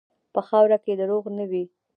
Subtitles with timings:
[0.33, 1.63] په خاوره کې دروغ نه وي.